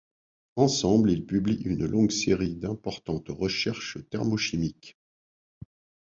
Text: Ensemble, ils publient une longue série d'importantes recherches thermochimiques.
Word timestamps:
Ensemble, 0.55 1.11
ils 1.11 1.27
publient 1.27 1.61
une 1.63 1.85
longue 1.85 2.09
série 2.09 2.55
d'importantes 2.55 3.29
recherches 3.29 3.99
thermochimiques. 4.09 4.97